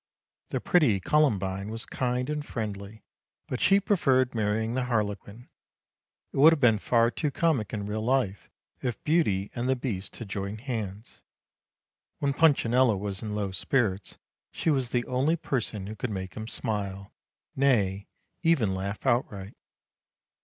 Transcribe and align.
The 0.49 0.59
pretty 0.59 0.99
Columbine 0.99 1.69
was 1.69 1.85
kind 1.85 2.27
and 2.27 2.43
friendly, 2.43 3.03
but 3.47 3.61
she 3.61 3.79
preferred 3.79 4.33
marrying 4.33 4.73
the 4.73 4.85
Harlequin. 4.85 5.47
It 6.33 6.37
would 6.37 6.51
have 6.51 6.59
been 6.59 6.79
far 6.79 7.11
too 7.11 7.29
comic 7.29 7.71
in 7.71 7.85
real 7.85 8.01
life 8.03 8.49
if 8.81 9.03
Beauty 9.03 9.51
and 9.53 9.69
the 9.69 9.75
Beast 9.75 10.15
had 10.15 10.27
joined 10.27 10.61
hands. 10.61 11.21
When 12.17 12.33
Punchinello 12.33 12.97
was 12.97 13.21
in 13.21 13.35
low 13.35 13.51
spirits 13.51 14.17
she 14.51 14.71
was 14.71 14.89
the 14.89 15.05
only 15.05 15.35
person 15.35 15.85
who 15.85 15.95
could 15.95 16.09
make 16.09 16.35
him 16.35 16.47
smile, 16.47 17.11
nay, 17.55 18.07
even 18.41 18.73
laugh 18.73 19.05
outright. 19.05 19.53